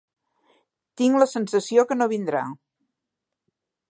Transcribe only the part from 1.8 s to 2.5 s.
que no vindrà.